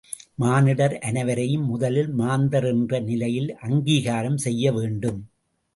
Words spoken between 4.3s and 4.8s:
செய்ய